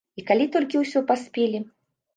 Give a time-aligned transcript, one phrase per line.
[0.19, 1.65] І калі толькі ўсё паспелі?